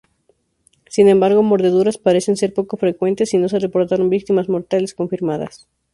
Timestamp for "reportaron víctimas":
3.59-4.49